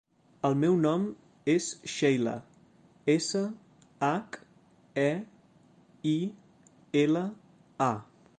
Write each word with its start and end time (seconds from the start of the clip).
El 0.47 0.55
meu 0.61 0.75
nom 0.83 1.03
és 1.55 1.67
Sheila: 1.95 2.33
essa, 3.15 3.43
hac, 4.09 4.41
e, 5.05 5.09
i, 6.15 6.19
ela, 7.05 7.25
a. 7.93 7.95